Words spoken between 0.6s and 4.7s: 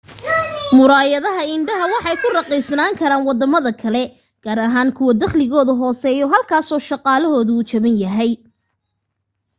murayadaha indhaha waxay ku raqiisnaan karaan wadamada kale gaar